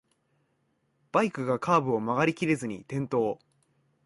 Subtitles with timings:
[1.11, 3.37] バイクがカーブを曲がりきれずに転倒